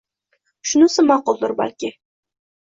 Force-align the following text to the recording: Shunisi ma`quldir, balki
Shunisi 0.71 1.05
ma`quldir, 1.11 1.55
balki 1.61 1.93